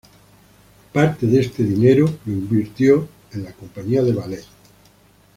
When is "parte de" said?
0.93-1.41